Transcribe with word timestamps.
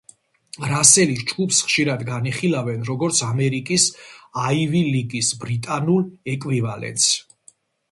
რასელის 0.69 1.19
ჯგუფს 1.31 1.59
ხშირად 1.67 2.01
განიხილავენ 2.07 2.87
როგორც 2.89 3.21
ამერიკის 3.29 3.87
აივი 4.47 4.83
ლიგის 4.89 5.33
ბრიტანულ 5.47 6.11
ეკვივალენტს. 6.37 7.09